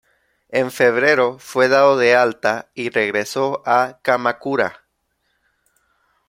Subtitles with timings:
[0.49, 4.83] En febrero, fue dado de alta y regresó a Kamakura.